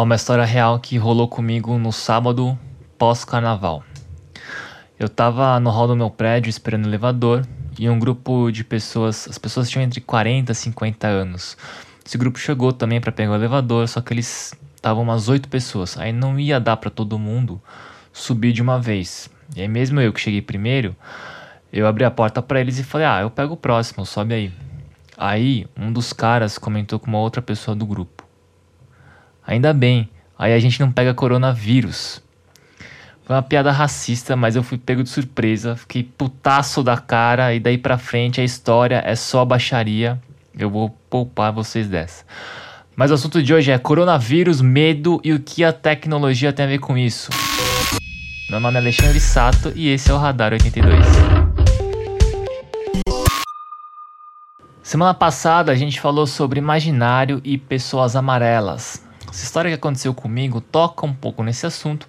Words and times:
Ó, 0.00 0.02
uma 0.02 0.14
história 0.14 0.46
real 0.46 0.78
que 0.78 0.96
rolou 0.96 1.28
comigo 1.28 1.76
no 1.76 1.92
sábado 1.92 2.58
pós-carnaval. 2.96 3.84
Eu 4.98 5.10
tava 5.10 5.60
no 5.60 5.68
hall 5.68 5.88
do 5.88 5.94
meu 5.94 6.08
prédio 6.08 6.48
esperando 6.48 6.86
o 6.86 6.88
elevador 6.88 7.46
e 7.78 7.86
um 7.86 7.98
grupo 7.98 8.50
de 8.50 8.64
pessoas, 8.64 9.28
as 9.28 9.36
pessoas 9.36 9.68
tinham 9.68 9.84
entre 9.84 10.00
40 10.00 10.52
e 10.52 10.54
50 10.54 11.06
anos. 11.06 11.54
Esse 12.02 12.16
grupo 12.16 12.38
chegou 12.38 12.72
também 12.72 12.98
para 12.98 13.12
pegar 13.12 13.32
o 13.32 13.34
elevador, 13.34 13.86
só 13.88 14.00
que 14.00 14.14
eles 14.14 14.54
estavam 14.74 15.02
umas 15.02 15.28
oito 15.28 15.50
pessoas. 15.50 15.98
Aí 15.98 16.14
não 16.14 16.40
ia 16.40 16.58
dar 16.58 16.78
para 16.78 16.88
todo 16.88 17.18
mundo 17.18 17.60
subir 18.10 18.54
de 18.54 18.62
uma 18.62 18.80
vez. 18.80 19.28
E 19.54 19.60
aí 19.60 19.68
mesmo 19.68 20.00
eu 20.00 20.14
que 20.14 20.20
cheguei 20.22 20.40
primeiro, 20.40 20.96
eu 21.70 21.86
abri 21.86 22.04
a 22.04 22.10
porta 22.10 22.40
para 22.40 22.58
eles 22.58 22.78
e 22.78 22.82
falei: 22.82 23.06
"Ah, 23.06 23.20
eu 23.20 23.28
pego 23.28 23.52
o 23.52 23.58
próximo, 23.58 24.06
sobe 24.06 24.32
aí". 24.32 24.52
Aí 25.18 25.66
um 25.76 25.92
dos 25.92 26.14
caras 26.14 26.56
comentou 26.56 26.98
com 26.98 27.08
uma 27.08 27.18
outra 27.18 27.42
pessoa 27.42 27.74
do 27.74 27.84
grupo: 27.84 28.19
Ainda 29.50 29.72
bem, 29.72 30.08
aí 30.38 30.54
a 30.54 30.60
gente 30.60 30.78
não 30.78 30.92
pega 30.92 31.12
coronavírus. 31.12 32.22
Foi 33.24 33.34
uma 33.34 33.42
piada 33.42 33.72
racista, 33.72 34.36
mas 34.36 34.54
eu 34.54 34.62
fui 34.62 34.78
pego 34.78 35.02
de 35.02 35.08
surpresa, 35.08 35.74
fiquei 35.74 36.04
putaço 36.04 36.84
da 36.84 36.96
cara 36.96 37.52
e 37.52 37.58
daí 37.58 37.76
pra 37.76 37.98
frente 37.98 38.40
a 38.40 38.44
história 38.44 39.02
é 39.04 39.16
só 39.16 39.44
baixaria. 39.44 40.22
Eu 40.56 40.70
vou 40.70 40.90
poupar 41.10 41.50
vocês 41.52 41.88
dessa. 41.88 42.24
Mas 42.94 43.10
o 43.10 43.14
assunto 43.14 43.42
de 43.42 43.52
hoje 43.52 43.72
é 43.72 43.78
coronavírus, 43.78 44.60
medo 44.60 45.20
e 45.24 45.32
o 45.32 45.40
que 45.40 45.64
a 45.64 45.72
tecnologia 45.72 46.52
tem 46.52 46.66
a 46.66 46.68
ver 46.68 46.78
com 46.78 46.96
isso. 46.96 47.32
Meu 48.48 48.60
nome 48.60 48.76
é 48.76 48.78
Alexandre 48.78 49.18
Sato 49.18 49.72
e 49.74 49.88
esse 49.88 50.12
é 50.12 50.14
o 50.14 50.18
Radar 50.18 50.52
82. 50.52 51.04
Semana 54.80 55.12
passada 55.12 55.72
a 55.72 55.74
gente 55.74 56.00
falou 56.00 56.24
sobre 56.24 56.60
imaginário 56.60 57.40
e 57.42 57.58
pessoas 57.58 58.14
amarelas. 58.14 59.09
Essa 59.30 59.44
história 59.44 59.70
que 59.70 59.76
aconteceu 59.76 60.12
comigo 60.12 60.60
toca 60.60 61.06
um 61.06 61.14
pouco 61.14 61.44
nesse 61.44 61.64
assunto, 61.64 62.08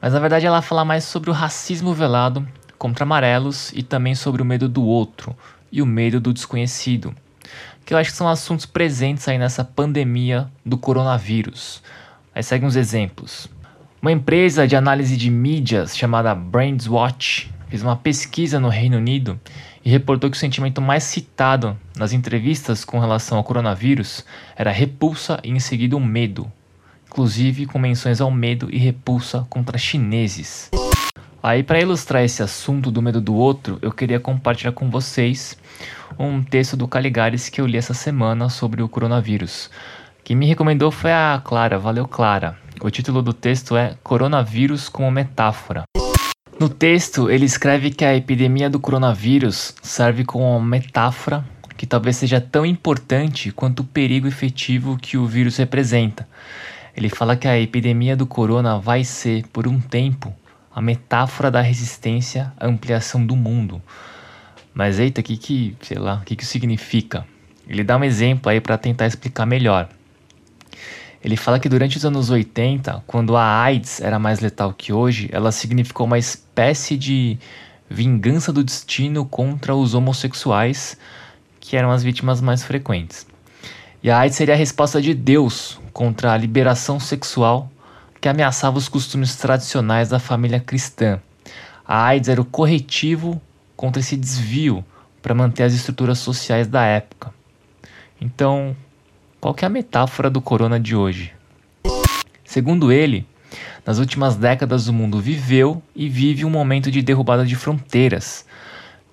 mas 0.00 0.12
na 0.12 0.20
verdade 0.20 0.46
ela 0.46 0.62
fala 0.62 0.84
mais 0.84 1.02
sobre 1.02 1.28
o 1.28 1.32
racismo 1.32 1.92
velado 1.92 2.46
contra 2.78 3.02
amarelos 3.02 3.72
e 3.74 3.82
também 3.82 4.14
sobre 4.14 4.40
o 4.40 4.44
medo 4.44 4.68
do 4.68 4.84
outro 4.84 5.36
e 5.70 5.82
o 5.82 5.86
medo 5.86 6.20
do 6.20 6.32
desconhecido, 6.32 7.14
que 7.84 7.92
eu 7.92 7.98
acho 7.98 8.10
que 8.10 8.16
são 8.16 8.28
assuntos 8.28 8.66
presentes 8.66 9.26
aí 9.26 9.36
nessa 9.36 9.64
pandemia 9.64 10.48
do 10.64 10.78
coronavírus. 10.78 11.82
Aí 12.32 12.42
seguem 12.42 12.68
uns 12.68 12.76
exemplos. 12.76 13.48
Uma 14.00 14.12
empresa 14.12 14.66
de 14.66 14.76
análise 14.76 15.16
de 15.16 15.28
mídias 15.28 15.96
chamada 15.96 16.34
Brainswatch 16.34 17.52
fez 17.68 17.82
uma 17.82 17.96
pesquisa 17.96 18.60
no 18.60 18.68
Reino 18.68 18.96
Unido 18.96 19.38
e 19.84 19.90
reportou 19.90 20.30
que 20.30 20.36
o 20.36 20.40
sentimento 20.40 20.80
mais 20.80 21.02
citado 21.02 21.76
nas 21.96 22.12
entrevistas 22.12 22.84
com 22.84 23.00
relação 23.00 23.38
ao 23.38 23.44
coronavírus 23.44 24.24
era 24.56 24.70
repulsa 24.70 25.40
e 25.42 25.50
em 25.50 25.60
seguida 25.60 25.96
o 25.96 26.00
medo, 26.00 26.50
inclusive 27.10 27.66
com 27.66 27.76
menções 27.76 28.20
ao 28.20 28.30
medo 28.30 28.68
e 28.70 28.78
repulsa 28.78 29.44
contra 29.50 29.76
chineses. 29.76 30.70
Aí, 31.42 31.60
para 31.64 31.80
ilustrar 31.80 32.22
esse 32.22 32.40
assunto 32.40 32.88
do 32.88 33.02
medo 33.02 33.20
do 33.20 33.34
outro, 33.34 33.78
eu 33.82 33.90
queria 33.90 34.20
compartilhar 34.20 34.70
com 34.70 34.88
vocês 34.88 35.58
um 36.16 36.40
texto 36.40 36.76
do 36.76 36.86
Caligares 36.86 37.48
que 37.48 37.60
eu 37.60 37.66
li 37.66 37.76
essa 37.76 37.94
semana 37.94 38.48
sobre 38.48 38.80
o 38.80 38.88
coronavírus. 38.88 39.68
Quem 40.22 40.36
me 40.36 40.46
recomendou 40.46 40.92
foi 40.92 41.10
a 41.10 41.40
Clara, 41.44 41.80
valeu 41.80 42.06
Clara. 42.06 42.56
O 42.80 42.90
título 42.90 43.22
do 43.22 43.32
texto 43.32 43.76
é 43.76 43.96
Coronavírus 44.04 44.88
como 44.88 45.10
metáfora. 45.10 45.82
No 46.60 46.68
texto, 46.68 47.28
ele 47.28 47.44
escreve 47.44 47.90
que 47.90 48.04
a 48.04 48.14
epidemia 48.14 48.70
do 48.70 48.78
coronavírus 48.78 49.74
serve 49.82 50.24
como 50.24 50.60
metáfora 50.62 51.44
que 51.76 51.86
talvez 51.86 52.18
seja 52.18 52.40
tão 52.40 52.66
importante 52.66 53.50
quanto 53.50 53.80
o 53.80 53.84
perigo 53.84 54.28
efetivo 54.28 54.98
que 55.00 55.16
o 55.16 55.26
vírus 55.26 55.56
representa. 55.56 56.28
Ele 56.96 57.08
fala 57.08 57.36
que 57.36 57.46
a 57.46 57.58
epidemia 57.58 58.16
do 58.16 58.26
corona 58.26 58.78
vai 58.78 59.04
ser, 59.04 59.46
por 59.48 59.66
um 59.66 59.80
tempo, 59.80 60.34
a 60.74 60.80
metáfora 60.80 61.50
da 61.50 61.60
resistência 61.60 62.52
à 62.58 62.66
ampliação 62.66 63.24
do 63.24 63.36
mundo. 63.36 63.82
Mas 64.74 64.98
eita, 64.98 65.22
que 65.22 65.36
que, 65.36 65.76
sei 65.82 65.98
lá, 65.98 66.16
o 66.16 66.24
que 66.24 66.36
que 66.36 66.44
significa? 66.44 67.26
Ele 67.68 67.84
dá 67.84 67.96
um 67.96 68.04
exemplo 68.04 68.50
aí 68.50 68.60
para 68.60 68.78
tentar 68.78 69.06
explicar 69.06 69.46
melhor. 69.46 69.88
Ele 71.22 71.36
fala 71.36 71.60
que 71.60 71.68
durante 71.68 71.96
os 71.98 72.04
anos 72.04 72.30
80, 72.30 73.04
quando 73.06 73.36
a 73.36 73.62
AIDS 73.62 74.00
era 74.00 74.18
mais 74.18 74.40
letal 74.40 74.72
que 74.72 74.92
hoje, 74.92 75.28
ela 75.32 75.52
significou 75.52 76.06
uma 76.06 76.18
espécie 76.18 76.96
de 76.96 77.38
vingança 77.88 78.52
do 78.52 78.64
destino 78.64 79.26
contra 79.26 79.74
os 79.74 79.92
homossexuais, 79.92 80.96
que 81.58 81.76
eram 81.76 81.90
as 81.90 82.02
vítimas 82.02 82.40
mais 82.40 82.64
frequentes. 82.64 83.26
E 84.02 84.10
a 84.10 84.18
AIDS 84.18 84.36
seria 84.36 84.54
a 84.54 84.56
resposta 84.56 85.00
de 85.00 85.12
Deus 85.12 85.78
contra 85.92 86.32
a 86.32 86.36
liberação 86.36 86.98
sexual 86.98 87.70
que 88.18 88.28
ameaçava 88.28 88.78
os 88.78 88.88
costumes 88.88 89.36
tradicionais 89.36 90.08
da 90.08 90.18
família 90.18 90.58
cristã. 90.58 91.20
A 91.86 92.06
AIDS 92.06 92.28
era 92.30 92.40
o 92.40 92.44
corretivo 92.44 93.40
contra 93.76 94.00
esse 94.00 94.16
desvio 94.16 94.82
para 95.20 95.34
manter 95.34 95.64
as 95.64 95.74
estruturas 95.74 96.18
sociais 96.18 96.66
da 96.66 96.84
época. 96.84 97.32
Então, 98.18 98.74
qual 99.38 99.54
é 99.60 99.66
a 99.66 99.70
metáfora 99.70 100.30
do 100.30 100.40
corona 100.40 100.80
de 100.80 100.96
hoje? 100.96 101.32
Segundo 102.42 102.90
ele, 102.90 103.26
nas 103.84 103.98
últimas 103.98 104.34
décadas 104.34 104.88
o 104.88 104.92
mundo 104.94 105.20
viveu 105.20 105.82
e 105.94 106.08
vive 106.08 106.44
um 106.44 106.50
momento 106.50 106.90
de 106.90 107.02
derrubada 107.02 107.44
de 107.44 107.54
fronteiras, 107.54 108.46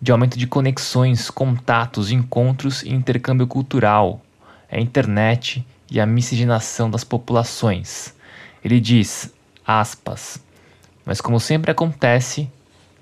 de 0.02 0.12
aumento 0.12 0.38
de 0.38 0.48
conexões, 0.48 1.30
contatos, 1.30 2.10
encontros 2.10 2.84
e 2.84 2.94
intercâmbio 2.94 3.48
cultural, 3.48 4.22
a 4.72 4.80
internet 4.80 5.66
e 5.90 6.00
a 6.00 6.06
miscigenação 6.06 6.90
das 6.90 7.04
populações. 7.04 8.14
Ele 8.64 8.80
diz, 8.80 9.34
aspas, 9.66 10.42
mas 11.06 11.22
como 11.22 11.40
sempre 11.40 11.72
acontece, 11.72 12.50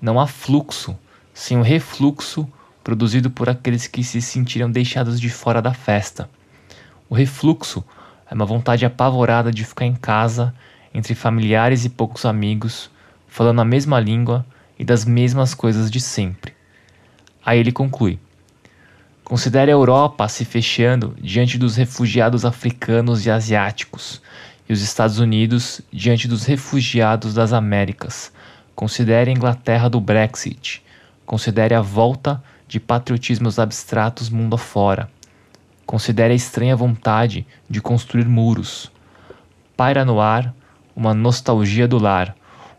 não 0.00 0.20
há 0.20 0.26
fluxo 0.26 0.96
sem 1.34 1.58
o 1.58 1.62
refluxo 1.62 2.48
produzido 2.82 3.30
por 3.30 3.48
aqueles 3.48 3.86
que 3.86 4.04
se 4.04 4.22
sentiram 4.22 4.70
deixados 4.70 5.20
de 5.20 5.28
fora 5.28 5.60
da 5.60 5.74
festa. 5.74 6.30
O 7.08 7.14
refluxo 7.14 7.84
é 8.30 8.34
uma 8.34 8.46
vontade 8.46 8.86
apavorada 8.86 9.50
de 9.50 9.64
ficar 9.64 9.86
em 9.86 9.94
casa, 9.94 10.54
entre 10.94 11.14
familiares 11.14 11.84
e 11.84 11.88
poucos 11.88 12.24
amigos, 12.24 12.90
falando 13.26 13.60
a 13.60 13.64
mesma 13.64 14.00
língua 14.00 14.46
e 14.78 14.84
das 14.84 15.04
mesmas 15.04 15.52
coisas 15.52 15.90
de 15.90 16.00
sempre. 16.00 16.54
Aí 17.44 17.58
ele 17.58 17.72
conclui: 17.72 18.18
Considere 19.28 19.72
a 19.72 19.74
Europa 19.74 20.28
se 20.28 20.44
fechando 20.44 21.16
diante 21.20 21.58
dos 21.58 21.74
refugiados 21.74 22.44
africanos 22.44 23.26
e 23.26 23.30
asiáticos, 23.30 24.22
e 24.68 24.72
os 24.72 24.80
Estados 24.80 25.18
Unidos 25.18 25.80
diante 25.92 26.28
dos 26.28 26.44
refugiados 26.44 27.34
das 27.34 27.52
Américas. 27.52 28.32
Considere 28.72 29.28
a 29.28 29.32
Inglaterra 29.32 29.88
do 29.88 30.00
Brexit. 30.00 30.80
Considere 31.26 31.74
a 31.74 31.80
volta 31.80 32.40
de 32.68 32.78
patriotismos 32.78 33.58
abstratos 33.58 34.30
mundo 34.30 34.54
afora. 34.54 35.10
Considere 35.84 36.32
a 36.32 36.36
estranha 36.36 36.76
vontade 36.76 37.44
de 37.68 37.80
construir 37.80 38.28
muros. 38.28 38.92
Paira 39.76 40.04
no 40.04 40.20
ar 40.20 40.54
uma 40.94 41.12
nostalgia 41.12 41.88
do 41.88 41.98
lar, 41.98 42.32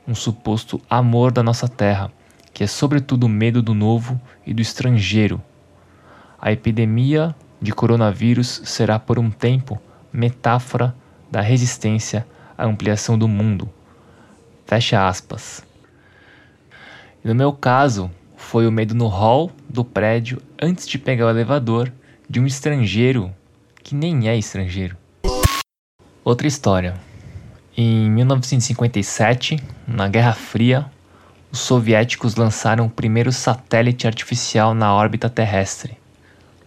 um 0.08 0.16
suposto 0.16 0.80
amor 0.90 1.30
da 1.30 1.44
nossa 1.44 1.68
terra, 1.68 2.10
que 2.54 2.64
é 2.64 2.68
sobretudo 2.68 3.26
o 3.26 3.30
medo 3.30 3.62
do 3.62 3.74
novo 3.74 4.18
e 4.46 4.54
do 4.54 4.62
estrangeiro, 4.62 5.42
a 6.40 6.52
epidemia 6.52 7.36
de 7.62 7.72
coronavírus 7.72 8.62
será 8.64 9.00
por 9.00 9.18
um 9.18 9.30
tempo 9.30 9.82
metáfora 10.14 10.96
da 11.30 11.42
resistência 11.42 12.26
à 12.58 12.66
ampliação 12.66 13.18
do 13.18 13.28
mundo. 13.28 13.70
Fecha 14.66 15.08
aspas. 15.08 15.66
No 17.24 17.34
meu 17.34 17.52
caso, 17.52 18.12
foi 18.36 18.68
o 18.68 18.72
medo 18.72 18.94
no 18.94 19.08
hall 19.08 19.52
do 19.68 19.84
prédio 19.84 20.42
antes 20.62 20.88
de 20.88 20.98
pegar 20.98 21.26
o 21.26 21.30
elevador 21.30 21.92
de 22.30 22.40
um 22.40 22.46
estrangeiro 22.46 23.34
que 23.84 23.96
nem 23.96 24.30
é 24.30 24.38
estrangeiro. 24.38 24.96
Outra 26.24 26.48
história. 26.48 26.94
Em 27.76 28.10
1957, 28.10 29.58
na 29.88 30.08
Guerra 30.08 30.34
Fria, 30.34 30.86
os 31.52 31.60
soviéticos 31.60 32.36
lançaram 32.36 32.86
o 32.86 32.90
primeiro 32.90 33.32
satélite 33.32 34.08
artificial 34.08 34.74
na 34.74 34.94
órbita 34.94 35.30
terrestre 35.30 35.98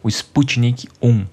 o 0.03 0.09
Sputnik 0.09 0.89
1. 1.03 1.27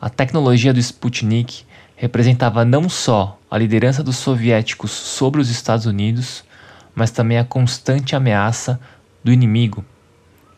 A 0.00 0.08
tecnologia 0.08 0.72
do 0.72 0.80
Sputnik 0.80 1.64
representava 1.94 2.64
não 2.64 2.88
só 2.88 3.38
a 3.50 3.58
liderança 3.58 4.02
dos 4.02 4.16
soviéticos 4.16 4.90
sobre 4.90 5.40
os 5.40 5.50
Estados 5.50 5.84
Unidos, 5.84 6.42
mas 6.94 7.10
também 7.10 7.38
a 7.38 7.44
constante 7.44 8.16
ameaça 8.16 8.80
do 9.22 9.30
inimigo. 9.30 9.84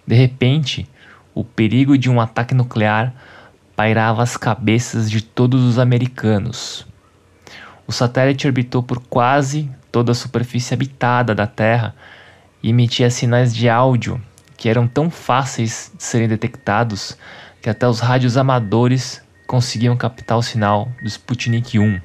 De 0.06 0.14
repente, 0.14 0.88
o 1.34 1.42
perigo 1.42 1.98
de 1.98 2.08
um 2.08 2.20
ataque 2.20 2.54
nuclear 2.54 3.12
pairava 3.74 4.22
as 4.22 4.36
cabeças 4.36 5.10
de 5.10 5.22
todos 5.22 5.64
os 5.64 5.78
americanos. 5.80 6.86
O 7.84 7.90
satélite 7.90 8.46
orbitou 8.46 8.82
por 8.82 9.00
quase 9.00 9.68
toda 9.90 10.12
a 10.12 10.14
superfície 10.14 10.72
habitada 10.72 11.34
da 11.34 11.48
Terra 11.48 11.96
e 12.62 12.70
emitia 12.70 13.10
sinais 13.10 13.52
de 13.52 13.68
áudio 13.68 14.22
que 14.62 14.68
eram 14.68 14.86
tão 14.86 15.10
fáceis 15.10 15.90
de 15.96 16.04
serem 16.04 16.28
detectados 16.28 17.18
que 17.60 17.68
até 17.68 17.88
os 17.88 17.98
rádios 17.98 18.36
amadores 18.36 19.20
conseguiam 19.44 19.96
captar 19.96 20.38
o 20.38 20.42
sinal 20.42 20.88
do 21.02 21.08
Sputnik 21.08 21.80
1. 21.80 22.00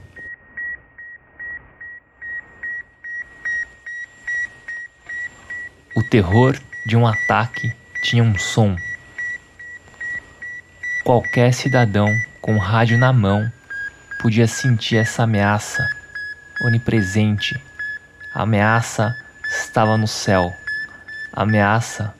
O 5.95 6.03
terror 6.09 6.59
de 6.87 6.97
um 6.97 7.05
ataque 7.05 7.71
tinha 8.01 8.23
um 8.23 8.35
som. 8.39 8.75
Qualquer 11.03 11.53
cidadão 11.53 12.07
com 12.41 12.55
um 12.55 12.59
rádio 12.59 12.97
na 12.97 13.13
mão 13.13 13.47
podia 14.19 14.47
sentir 14.47 14.97
essa 14.97 15.21
ameaça 15.21 15.87
onipresente. 16.63 17.53
A 18.33 18.41
ameaça 18.41 19.15
estava 19.47 19.95
no 19.95 20.07
céu. 20.07 20.51
A 21.31 21.43
ameaça 21.43 22.17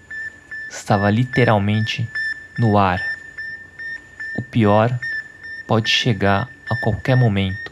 estava 0.69 1.09
literalmente 1.09 2.07
no 2.57 2.77
ar. 2.77 2.99
O 4.37 4.41
pior 4.41 4.97
pode 5.67 5.89
chegar 5.89 6.49
a 6.69 6.75
qualquer 6.75 7.15
momento. 7.15 7.71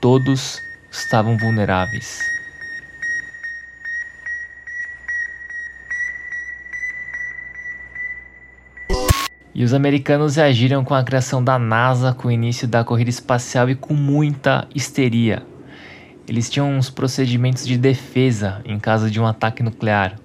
Todos 0.00 0.62
estavam 0.90 1.36
vulneráveis. 1.36 2.20
E 9.54 9.62
os 9.62 9.74
americanos 9.74 10.36
reagiram 10.36 10.82
com 10.82 10.94
a 10.94 11.04
criação 11.04 11.44
da 11.44 11.58
NASA 11.58 12.14
com 12.14 12.28
o 12.28 12.32
início 12.32 12.66
da 12.66 12.82
corrida 12.82 13.10
espacial 13.10 13.68
e 13.68 13.74
com 13.74 13.92
muita 13.92 14.66
histeria. 14.74 15.42
Eles 16.26 16.48
tinham 16.48 16.70
uns 16.70 16.88
procedimentos 16.88 17.66
de 17.66 17.76
defesa 17.76 18.62
em 18.64 18.78
caso 18.78 19.10
de 19.10 19.20
um 19.20 19.26
ataque 19.26 19.62
nuclear, 19.62 20.16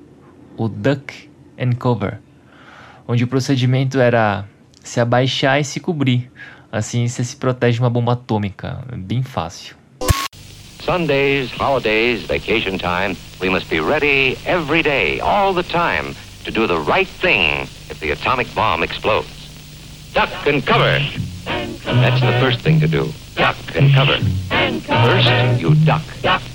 o 0.56 0.70
Duck 0.70 1.27
and 1.58 1.74
Cover, 1.78 2.20
onde 3.08 3.24
o 3.24 3.28
procedimento 3.28 4.00
era 4.00 4.46
se 4.84 5.00
abaixar 5.00 5.60
e 5.60 5.64
se 5.64 5.80
cobrir. 5.80 6.32
Assim 6.72 7.08
você 7.08 7.24
se 7.24 7.36
protege 7.36 7.74
de 7.74 7.80
uma 7.82 7.90
bomba 7.90 8.14
atômica. 8.14 8.84
Bem 8.96 9.24
fácil. 9.24 9.76
Sundays, 10.82 11.52
holidays, 11.60 12.24
vacation 12.24 12.78
time, 12.78 13.18
we 13.42 13.50
must 13.50 13.70
be 13.70 13.80
ready 13.80 14.38
every 14.46 14.82
day, 14.82 15.20
all 15.20 15.54
the 15.54 15.64
time, 15.64 16.16
to 16.46 16.52
do 16.52 16.66
the 16.66 16.80
right 16.80 17.10
thing 17.20 17.64
if 17.90 18.00
the 18.00 18.12
atomic 18.12 18.48
bomb 18.54 18.84
explodes. 18.84 19.28
Duck 20.14 20.30
and 20.48 20.66
cover. 20.66 21.00
That's 21.84 22.22
the 22.22 22.40
first 22.40 22.62
thing 22.62 22.80
to 22.80 22.88
do. 22.88 23.12
Duck 23.36 23.58
and 23.76 23.94
cover. 23.94 24.18
First, 24.88 25.62
you 25.62 25.76
duck. 25.86 26.04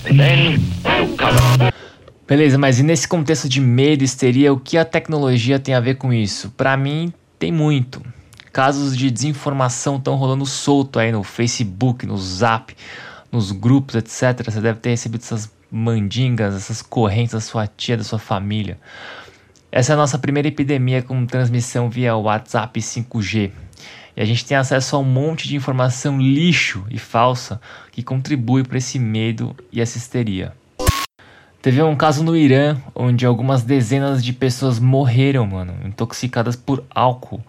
Then, 0.04 0.60
you 0.84 1.16
cover. 1.16 1.71
Beleza, 2.32 2.56
mas 2.56 2.80
e 2.80 2.82
nesse 2.82 3.06
contexto 3.06 3.46
de 3.46 3.60
medo, 3.60 4.02
histeria, 4.02 4.54
o 4.54 4.58
que 4.58 4.78
a 4.78 4.86
tecnologia 4.86 5.58
tem 5.58 5.74
a 5.74 5.80
ver 5.80 5.96
com 5.96 6.10
isso? 6.10 6.48
Para 6.52 6.74
mim, 6.78 7.12
tem 7.38 7.52
muito. 7.52 8.02
Casos 8.50 8.96
de 8.96 9.10
desinformação 9.10 9.96
estão 9.96 10.14
rolando 10.14 10.46
solto 10.46 10.98
aí 10.98 11.12
no 11.12 11.22
Facebook, 11.22 12.06
no 12.06 12.16
Zap, 12.16 12.74
nos 13.30 13.52
grupos, 13.52 13.96
etc. 13.96 14.42
Você 14.46 14.62
deve 14.62 14.78
ter 14.78 14.88
recebido 14.88 15.20
essas 15.20 15.52
mandingas, 15.70 16.54
essas 16.54 16.80
correntes 16.80 17.34
da 17.34 17.40
sua 17.42 17.66
tia, 17.66 17.98
da 17.98 18.02
sua 18.02 18.18
família. 18.18 18.80
Essa 19.70 19.92
é 19.92 19.94
a 19.94 19.98
nossa 19.98 20.18
primeira 20.18 20.48
epidemia 20.48 21.02
com 21.02 21.26
transmissão 21.26 21.90
via 21.90 22.16
WhatsApp 22.16 22.80
5G. 22.80 23.50
E 24.16 24.22
a 24.22 24.24
gente 24.24 24.46
tem 24.46 24.56
acesso 24.56 24.96
a 24.96 24.98
um 24.98 25.04
monte 25.04 25.46
de 25.46 25.54
informação 25.54 26.18
lixo 26.18 26.82
e 26.90 26.98
falsa 26.98 27.60
que 27.90 28.02
contribui 28.02 28.64
para 28.64 28.78
esse 28.78 28.98
medo 28.98 29.54
e 29.70 29.82
essa 29.82 29.98
histeria. 29.98 30.54
Teve 31.62 31.80
um 31.80 31.94
caso 31.94 32.24
no 32.24 32.36
Irã 32.36 32.76
onde 32.92 33.24
algumas 33.24 33.62
dezenas 33.62 34.24
de 34.24 34.32
pessoas 34.32 34.80
morreram, 34.80 35.46
mano, 35.46 35.74
intoxicadas 35.84 36.56
por 36.56 36.82
álcool, 36.90 37.40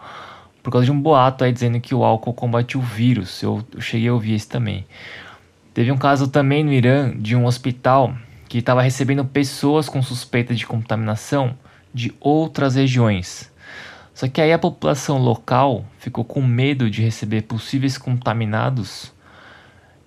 por 0.62 0.70
causa 0.70 0.86
de 0.86 0.92
um 0.92 1.02
boato 1.02 1.44
aí 1.44 1.52
dizendo 1.52 1.80
que 1.82 1.96
o 1.96 2.04
álcool 2.04 2.32
combate 2.32 2.78
o 2.78 2.82
vírus. 2.82 3.42
Eu, 3.42 3.66
eu 3.74 3.82
cheguei 3.82 4.10
a 4.10 4.14
ouvir 4.14 4.36
isso 4.36 4.48
também. 4.48 4.86
Teve 5.74 5.92
um 5.92 5.98
caso 5.98 6.28
também 6.28 6.64
no 6.64 6.72
Irã 6.72 7.12
de 7.18 7.36
um 7.36 7.48
hospital 7.48 8.14
que 8.48 8.60
estava 8.60 8.84
recebendo 8.84 9.26
pessoas 9.26 9.90
com 9.90 10.04
suspeita 10.04 10.54
de 10.54 10.68
contaminação 10.68 11.58
de 11.92 12.14
outras 12.20 12.76
regiões. 12.76 13.52
Só 14.14 14.28
que 14.28 14.40
aí 14.40 14.54
a 14.54 14.60
população 14.60 15.18
local 15.18 15.84
ficou 15.98 16.24
com 16.24 16.40
medo 16.40 16.88
de 16.88 17.02
receber 17.02 17.42
possíveis 17.42 17.98
contaminados 17.98 19.12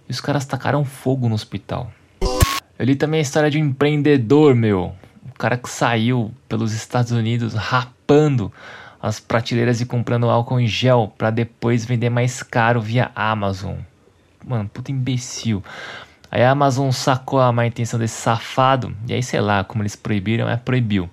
e 0.09 0.13
os 0.13 0.21
caras 0.21 0.47
tacaram 0.47 0.85
fogo 0.85 1.29
no 1.29 1.35
hospital. 1.35 1.91
Eu 2.79 2.85
li 2.85 2.95
também 2.95 3.19
a 3.19 3.23
história 3.23 3.51
de 3.51 3.59
um 3.59 3.65
empreendedor, 3.65 4.55
meu. 4.55 4.95
O 5.31 5.39
cara 5.39 5.57
que 5.57 5.69
saiu 5.69 6.31
pelos 6.47 6.73
Estados 6.75 7.11
Unidos 7.11 7.55
rapando 7.55 8.53
as 9.01 9.19
prateleiras 9.19 9.81
e 9.81 9.87
comprando 9.87 10.29
álcool 10.29 10.61
em 10.61 10.67
gel 10.67 11.13
para 11.17 11.31
depois 11.31 11.87
vender 11.87 12.11
mais 12.11 12.43
caro 12.43 12.81
via 12.81 13.11
Amazon. 13.15 13.77
Mano, 14.47 14.69
puta 14.69 14.93
imbecil. 14.93 15.65
Aí 16.31 16.43
a 16.43 16.51
Amazon 16.51 16.91
sacou 16.91 17.41
a 17.41 17.51
má 17.51 17.67
intenção 17.67 17.99
desse 17.99 18.21
safado. 18.21 18.95
E 19.09 19.15
aí, 19.15 19.23
sei 19.23 19.41
lá, 19.41 19.65
como 19.65 19.83
eles 19.83 19.97
proibiram, 19.97 20.47
é 20.47 20.57
proibiu. 20.57 21.09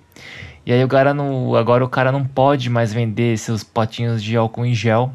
E 0.66 0.72
aí 0.72 0.84
o 0.84 0.88
cara 0.88 1.14
não, 1.14 1.54
agora 1.54 1.82
o 1.82 1.88
cara 1.88 2.12
não 2.12 2.24
pode 2.24 2.68
mais 2.68 2.92
vender 2.92 3.38
seus 3.38 3.64
potinhos 3.64 4.22
de 4.22 4.36
álcool 4.36 4.66
em 4.66 4.74
gel. 4.74 5.12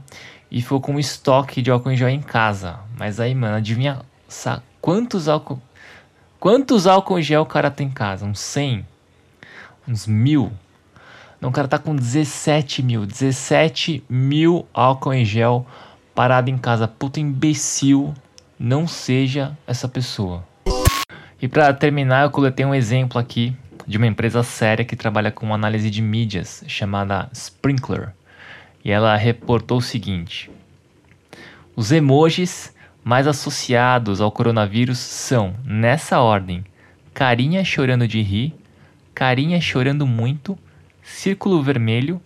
E 0.50 0.64
ficou 0.64 0.82
com 0.82 0.94
um 0.94 1.00
estoque 1.00 1.62
de 1.62 1.70
álcool 1.70 1.92
em 1.92 1.98
gel 1.98 2.10
em 2.10 2.22
casa. 2.22 2.80
Mas 2.98 3.20
aí, 3.20 3.36
mano, 3.36 3.56
adivinha 3.56 4.00
quantos 4.82 5.28
álcool... 5.28 5.62
Quantos 6.40 6.88
álcool 6.88 7.22
gel 7.22 7.42
o 7.42 7.46
cara 7.46 7.70
tem 7.70 7.88
em 7.88 7.92
casa? 7.92 8.26
Uns 8.26 8.40
100? 8.40 8.86
Uns 9.86 10.08
mil? 10.08 10.50
Não, 11.42 11.50
o 11.50 11.52
cara 11.52 11.68
tá 11.68 11.78
com 11.78 11.94
17 11.94 12.82
mil. 12.82 13.06
17 13.06 14.02
mil 14.10 14.66
álcool 14.74 15.14
em 15.14 15.26
gel 15.26 15.68
parado 16.16 16.50
em 16.50 16.58
casa, 16.58 16.88
puta 16.88 17.20
imbecil, 17.20 18.14
não 18.58 18.88
seja 18.88 19.58
essa 19.68 19.86
pessoa. 19.86 20.48
E 21.42 21.48
para 21.48 21.74
terminar, 21.74 22.24
eu 22.24 22.32
coletei 22.32 22.66
um 22.66 22.74
exemplo 22.74 23.20
aqui 23.20 23.54
de 23.86 23.98
uma 23.98 24.08
empresa 24.08 24.42
séria 24.42 24.86
que 24.86 24.96
trabalha 24.96 25.32
com 25.32 25.54
análise 25.54 25.90
de 25.90 26.02
mídias 26.02 26.64
chamada 26.68 27.30
Sprinkler. 27.34 28.14
E 28.84 28.92
ela 28.92 29.14
reportou 29.18 29.80
o 29.80 29.82
seguinte: 29.82 30.50
Os 31.76 31.92
emojis 31.92 32.74
mais 33.04 33.28
associados 33.28 34.22
ao 34.22 34.32
coronavírus 34.32 34.98
são, 34.98 35.56
nessa 35.64 36.20
ordem, 36.20 36.64
carinha 37.14 37.64
chorando 37.64 38.08
de 38.08 38.22
rir, 38.22 38.56
carinha 39.14 39.60
chorando 39.60 40.06
muito, 40.06 40.58
círculo 41.02 41.62
vermelho, 41.62 42.22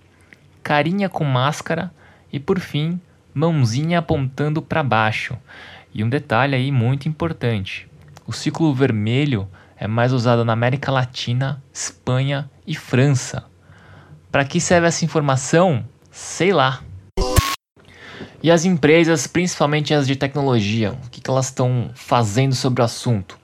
carinha 0.61 1.09
com 1.09 1.23
máscara 1.23 1.91
e 2.31 2.39
por 2.39 2.59
fim, 2.59 2.99
mãozinha 3.33 3.99
apontando 3.99 4.61
para 4.61 4.83
baixo. 4.83 5.37
E 5.93 6.03
um 6.03 6.09
detalhe 6.09 6.55
aí 6.55 6.71
muito 6.71 7.07
importante: 7.07 7.87
o 8.25 8.33
círculo 8.33 8.73
vermelho 8.73 9.47
é 9.77 9.87
mais 9.87 10.13
usado 10.13 10.45
na 10.45 10.53
América 10.53 10.91
Latina, 10.91 11.61
Espanha 11.71 12.49
e 12.65 12.75
França. 12.75 13.45
Para 14.31 14.45
que 14.45 14.59
serve 14.59 14.87
essa 14.87 15.05
informação? 15.05 15.83
Sei 16.09 16.51
lá. 16.51 16.81
E 18.43 18.51
as 18.51 18.65
empresas, 18.65 19.25
principalmente 19.25 19.93
as 19.93 20.05
de 20.05 20.17
tecnologia, 20.17 20.91
o 21.05 21.09
que, 21.09 21.21
que 21.21 21.29
elas 21.29 21.45
estão 21.45 21.89
fazendo 21.95 22.53
sobre 22.53 22.81
o 22.81 22.85
assunto? 22.85 23.39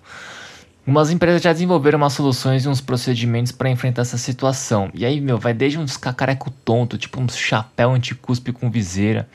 Umas 0.86 1.10
empresas 1.10 1.42
já 1.42 1.54
desenvolveram 1.54 1.98
umas 1.98 2.12
soluções 2.12 2.66
e 2.66 2.68
uns 2.68 2.82
procedimentos 2.82 3.54
para 3.54 3.70
enfrentar 3.70 4.02
essa 4.02 4.18
situação. 4.18 4.92
E 4.94 5.06
aí, 5.06 5.22
meu, 5.22 5.38
vai 5.38 5.54
desde 5.54 5.80
uns 5.80 5.96
cacareco 5.96 6.52
tonto, 6.52 6.98
tipo 6.98 7.22
um 7.22 7.30
chapéu 7.30 7.92
anticuspe 7.92 8.52
com 8.52 8.70
viseira, 8.70 9.30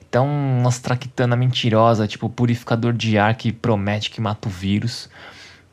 até 0.00 0.20
umas 0.20 0.78
traquitana 0.78 1.34
mentirosa, 1.34 2.06
tipo 2.06 2.28
purificador 2.28 2.92
de 2.92 3.18
ar 3.18 3.34
que 3.34 3.50
promete 3.50 4.10
que 4.10 4.20
mata 4.20 4.46
o 4.46 4.50
vírus. 4.50 5.10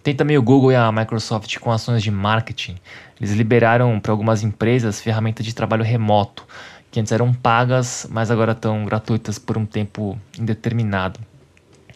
Tem 0.02 0.16
também 0.16 0.38
o 0.38 0.42
Google 0.42 0.72
e 0.72 0.76
a 0.76 0.92
Microsoft 0.92 1.60
com 1.60 1.72
ações 1.72 2.02
de 2.02 2.10
marketing. 2.10 2.78
Eles 3.20 3.34
liberaram 3.34 4.00
para 4.00 4.12
algumas 4.12 4.42
empresas 4.42 5.00
ferramentas 5.00 5.46
de 5.46 5.54
trabalho 5.54 5.84
remoto, 5.84 6.44
que 6.92 7.00
antes 7.00 7.12
eram 7.12 7.34
pagas, 7.34 8.08
mas 8.10 8.32
agora 8.32 8.54
estão 8.54 8.86
gratuitas 8.86 9.38
por 9.38 9.58
um 9.58 9.66
tempo 9.66 10.18
indeterminado. 10.40 11.20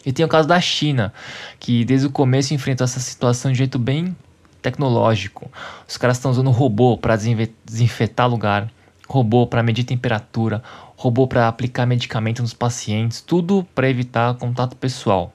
E 0.04 0.12
tem 0.12 0.24
o 0.24 0.28
caso 0.28 0.48
da 0.48 0.60
China, 0.60 1.12
que 1.60 1.84
desde 1.84 2.06
o 2.06 2.10
começo 2.10 2.52
enfrentou 2.52 2.84
essa 2.84 3.00
situação 3.00 3.52
de 3.52 3.58
jeito 3.58 3.78
bem 3.78 4.16
tecnológico. 4.60 5.50
Os 5.88 5.96
caras 5.96 6.16
estão 6.16 6.30
usando 6.30 6.50
robô 6.50 6.96
para 6.96 7.16
desinfetar 7.16 8.28
lugar, 8.28 8.70
robô 9.08 9.46
para 9.46 9.62
medir 9.62 9.84
temperatura, 9.84 10.62
robô 10.96 11.26
para 11.26 11.48
aplicar 11.48 11.86
medicamento 11.86 12.42
nos 12.42 12.54
pacientes, 12.54 13.20
tudo 13.20 13.66
para 13.74 13.88
evitar 13.88 14.34
contato 14.34 14.76
pessoal. 14.76 15.32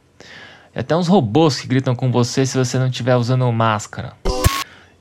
E 0.76 0.80
até 0.80 0.96
uns 0.96 1.08
robôs 1.08 1.60
que 1.60 1.68
gritam 1.68 1.96
com 1.96 2.12
você 2.12 2.46
se 2.46 2.58
você 2.58 2.78
não 2.78 2.88
estiver 2.88 3.16
usando 3.16 3.52
máscara. 3.52 4.14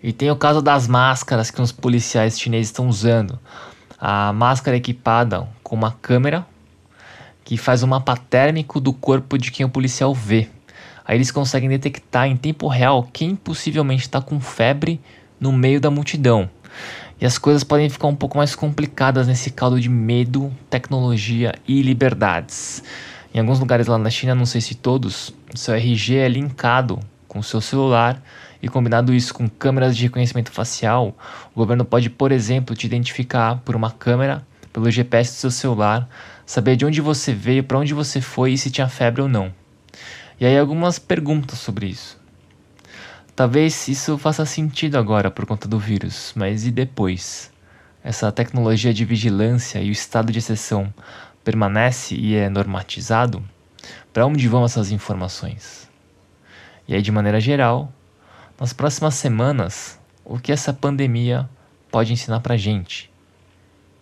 E 0.03 0.13
tem 0.13 0.31
o 0.31 0.37
caso 0.37 0.63
das 0.63 0.87
máscaras 0.87 1.51
que 1.51 1.61
os 1.61 1.73
policiais 1.73 2.39
chineses 2.39 2.69
estão 2.69 2.89
usando. 2.89 3.39
A 3.99 4.33
máscara 4.33 4.77
é 4.77 4.79
equipada 4.79 5.49
com 5.63 5.75
uma 5.75 5.93
câmera 5.93 6.47
que 7.45 7.57
faz 7.57 7.83
um 7.83 7.87
mapa 7.87 8.17
térmico 8.17 8.81
do 8.81 8.93
corpo 8.93 9.39
de 9.39 9.51
quem 9.51 9.65
o 9.65 9.71
policial 9.71 10.15
vê. 10.15 10.49
Aí 11.05 11.17
eles 11.17 11.31
conseguem 11.31 11.69
detectar 11.69 12.27
em 12.27 12.37
tempo 12.37 12.67
real 12.67 13.09
quem 13.13 13.37
possivelmente 13.37 14.03
está 14.03 14.21
com 14.21 14.41
febre 14.41 15.01
no 15.41 15.53
meio 15.53 15.81
da 15.81 15.91
multidão. 15.91 16.51
E 17.21 17.25
as 17.25 17.39
coisas 17.39 17.65
podem 17.65 17.89
ficar 17.89 18.09
um 18.09 18.15
pouco 18.15 18.37
mais 18.37 18.55
complicadas 18.55 19.27
nesse 19.27 19.51
caldo 19.51 19.81
de 19.81 19.89
medo, 19.89 20.53
tecnologia 20.69 21.55
e 21.67 21.81
liberdades. 21.81 22.83
Em 23.33 23.39
alguns 23.39 23.59
lugares 23.59 23.87
lá 23.87 23.97
na 23.97 24.11
China, 24.11 24.35
não 24.35 24.45
sei 24.45 24.61
se 24.61 24.75
todos, 24.75 25.33
seu 25.55 25.75
RG 25.75 26.17
é 26.17 26.29
linkado 26.29 26.99
com 27.27 27.43
seu 27.43 27.61
celular 27.61 28.23
E 28.63 28.69
combinado 28.69 29.15
isso 29.15 29.35
com 29.35 29.49
câmeras 29.49 29.97
de 29.97 30.05
reconhecimento 30.05 30.51
facial, 30.51 31.17
o 31.55 31.59
governo 31.59 31.85
pode, 31.85 32.11
por 32.11 32.33
exemplo, 32.33 32.75
te 32.75 32.87
identificar 32.87 33.61
por 33.65 33.77
uma 33.77 33.91
câmera, 33.91 34.47
pelo 34.73 34.91
GPS 34.91 35.33
do 35.33 35.37
seu 35.37 35.51
celular, 35.51 36.09
saber 36.45 36.77
de 36.77 36.85
onde 36.85 37.01
você 37.01 37.33
veio, 37.33 37.65
para 37.65 37.79
onde 37.79 37.95
você 37.95 38.21
foi 38.21 38.53
e 38.53 38.59
se 38.59 38.71
tinha 38.71 38.89
febre 38.89 39.23
ou 39.23 39.29
não. 39.29 39.53
E 40.39 40.45
aí 40.45 40.59
algumas 40.59 40.99
perguntas 40.99 41.59
sobre 41.59 41.87
isso. 41.87 42.19
Talvez 43.35 43.89
isso 43.89 44.17
faça 44.17 44.47
sentido 44.47 44.97
agora 44.97 45.31
por 45.31 45.45
conta 45.45 45.69
do 45.69 45.79
vírus, 45.79 46.33
mas 46.35 46.67
e 46.67 46.71
depois? 46.71 47.53
Essa 48.03 48.31
tecnologia 48.31 48.95
de 48.95 49.05
vigilância 49.05 49.81
e 49.81 49.89
o 49.89 49.93
estado 49.93 50.33
de 50.33 50.39
exceção 50.39 50.93
permanece 51.45 52.15
e 52.15 52.35
é 52.35 52.49
normatizado? 52.49 53.43
Para 54.13 54.27
onde 54.27 54.49
vão 54.49 54.65
essas 54.65 54.91
informações? 54.91 55.89
E 56.89 56.95
aí, 56.95 57.03
de 57.03 57.13
maneira 57.13 57.41
geral, 57.41 57.93
nas 58.59 58.73
próximas 58.73 59.15
semanas, 59.15 59.99
o 60.25 60.39
que 60.39 60.51
essa 60.51 60.73
pandemia 60.73 61.49
pode 61.91 62.13
ensinar 62.13 62.41
para 62.41 62.57
gente? 62.57 63.11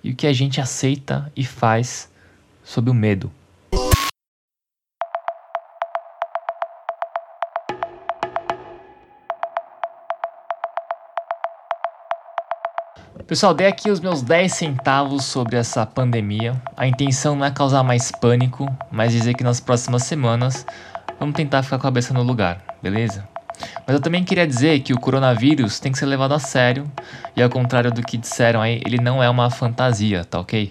E 0.03 0.11
o 0.11 0.17
que 0.17 0.27
a 0.27 0.33
gente 0.33 0.61
aceita 0.61 1.31
e 1.35 1.45
faz 1.45 2.11
sob 2.63 2.91
o 2.91 2.95
medo? 2.95 3.31
Pessoal, 13.27 13.55
dei 13.55 13.67
aqui 13.67 13.91
os 13.91 14.01
meus 14.01 14.23
10 14.23 14.53
centavos 14.53 15.25
sobre 15.25 15.57
essa 15.57 15.87
pandemia. 15.87 16.61
A 16.77 16.87
intenção 16.87 17.35
não 17.35 17.47
é 17.47 17.51
causar 17.51 17.83
mais 17.83 18.13
pânico, 18.13 18.67
mas 18.93 19.13
dizer 19.13 19.33
que 19.35 19.43
nas 19.43 19.61
próximas 19.61 20.03
semanas 20.03 20.67
vamos 21.19 21.35
tentar 21.35 21.63
ficar 21.63 21.79
com 21.79 21.87
a 21.87 21.89
cabeça 21.89 22.13
no 22.13 22.23
lugar, 22.23 22.63
beleza? 22.83 23.34
Mas 23.87 23.95
eu 23.95 24.01
também 24.01 24.25
queria 24.25 24.47
dizer 24.47 24.81
que 24.81 24.93
o 24.93 24.99
coronavírus 24.99 25.79
tem 25.79 25.93
que 25.93 25.99
ser 25.99 26.07
levado 26.07 26.33
a 26.33 26.39
sério 26.39 26.91
e 27.37 27.43
ao 27.43 27.51
contrário 27.51 27.93
do 27.93 28.03
que 28.03 28.17
disseram 28.17 28.61
aí, 28.61 28.81
ele 28.85 28.99
não 28.99 29.23
é 29.23 29.29
uma 29.29 29.51
fantasia, 29.51 30.25
tá 30.25 30.41
ok? 30.41 30.71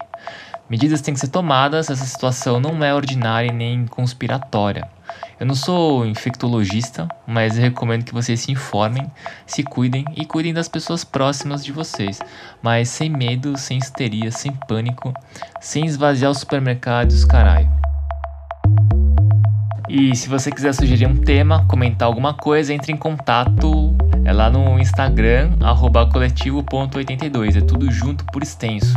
Medidas 0.69 1.01
têm 1.01 1.13
que 1.13 1.19
ser 1.19 1.27
tomadas, 1.27 1.89
essa 1.89 2.05
situação 2.05 2.59
não 2.59 2.83
é 2.83 2.93
ordinária 2.93 3.51
nem 3.51 3.85
conspiratória. 3.85 4.87
Eu 5.39 5.45
não 5.45 5.55
sou 5.55 6.05
infectologista, 6.05 7.07
mas 7.27 7.57
recomendo 7.57 8.05
que 8.05 8.13
vocês 8.13 8.39
se 8.39 8.51
informem, 8.51 9.05
se 9.45 9.61
cuidem 9.61 10.05
e 10.15 10.25
cuidem 10.25 10.53
das 10.53 10.69
pessoas 10.69 11.03
próximas 11.03 11.63
de 11.63 11.71
vocês, 11.71 12.19
mas 12.61 12.89
sem 12.89 13.09
medo, 13.09 13.57
sem 13.57 13.77
histeria, 13.77 14.31
sem 14.31 14.53
pânico, 14.67 15.13
sem 15.59 15.85
esvaziar 15.85 16.31
os 16.31 16.39
supermercados, 16.39 17.25
caralho. 17.25 17.82
E 19.95 20.15
se 20.15 20.27
você 20.27 20.51
quiser 20.51 20.73
sugerir 20.73 21.05
um 21.05 21.15
tema, 21.15 21.67
comentar 21.67 22.07
alguma 22.07 22.33
coisa, 22.33 22.73
entre 22.73 22.91
em 22.91 22.97
contato 22.97 23.95
é 24.25 24.33
lá 24.33 24.49
no 24.49 24.79
Instagram, 24.79 25.51
coletivo.82, 26.11 27.57
é 27.57 27.61
tudo 27.61 27.91
junto 27.91 28.25
por 28.25 28.41
extenso. 28.41 28.95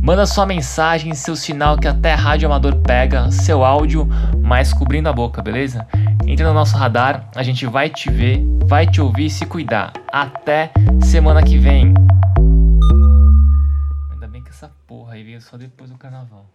Manda 0.00 0.24
sua 0.24 0.46
mensagem, 0.46 1.14
seu 1.14 1.36
sinal 1.36 1.76
que 1.76 1.86
até 1.86 2.14
rádio 2.14 2.46
amador 2.46 2.76
pega, 2.76 3.30
seu 3.30 3.62
áudio, 3.62 4.08
mas 4.42 4.72
cobrindo 4.72 5.10
a 5.10 5.12
boca, 5.12 5.42
beleza? 5.42 5.86
Entre 6.26 6.42
no 6.42 6.54
nosso 6.54 6.74
radar, 6.74 7.28
a 7.36 7.42
gente 7.42 7.66
vai 7.66 7.90
te 7.90 8.10
ver, 8.10 8.42
vai 8.64 8.86
te 8.86 9.02
ouvir 9.02 9.26
e 9.26 9.30
se 9.30 9.44
cuidar. 9.44 9.92
Até 10.10 10.72
semana 11.02 11.42
que 11.42 11.58
vem. 11.58 11.92
Ainda 14.10 14.26
bem 14.26 14.42
que 14.42 14.48
essa 14.48 14.70
porra 14.86 15.12
aí 15.12 15.22
veio 15.22 15.42
só 15.42 15.58
depois 15.58 15.90
do 15.90 15.98
carnaval. 15.98 16.46